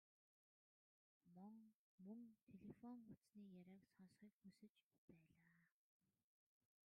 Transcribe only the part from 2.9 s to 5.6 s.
утасны яриаг сонсохыг хүсэж байлаа.